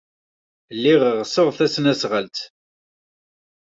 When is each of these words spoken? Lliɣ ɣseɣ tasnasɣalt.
Lliɣ 0.75 1.01
ɣseɣ 1.19 1.47
tasnasɣalt. 1.57 2.37